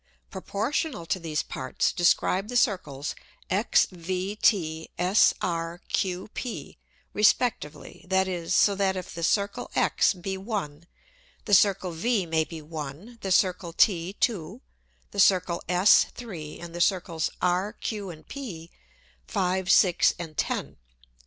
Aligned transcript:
Proportional 0.31 1.05
to 1.05 1.19
these 1.19 1.43
parts 1.43 1.91
describe 1.91 2.47
the 2.47 2.57
Circles 2.57 3.13
x, 3.51 3.85
v, 3.91 4.35
t, 4.35 4.89
s, 4.97 5.31
r, 5.41 5.79
q, 5.89 6.27
p, 6.33 6.79
respectively, 7.13 8.03
that 8.09 8.27
is, 8.27 8.55
so 8.55 8.73
that 8.73 8.95
if 8.97 9.13
the 9.13 9.21
Circle 9.21 9.69
x 9.75 10.15
be 10.15 10.37
one, 10.37 10.87
the 11.45 11.53
Circle 11.53 11.91
v 11.91 12.25
may 12.25 12.43
be 12.43 12.63
one, 12.63 13.19
the 13.21 13.31
Circle 13.31 13.73
t 13.73 14.13
two, 14.13 14.61
the 15.11 15.19
Circle 15.19 15.61
s 15.69 16.07
three, 16.15 16.59
and 16.59 16.73
the 16.73 16.81
Circles 16.81 17.29
r, 17.39 17.71
q 17.71 18.09
and 18.09 18.27
p, 18.27 18.71
five, 19.27 19.69
six 19.69 20.15
and 20.17 20.35
ten. 20.35 20.77